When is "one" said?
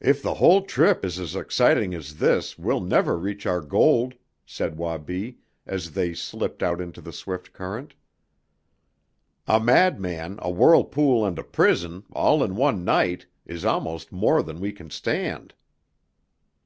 12.56-12.86